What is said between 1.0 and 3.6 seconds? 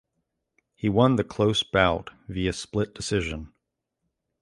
the close bout via split decision.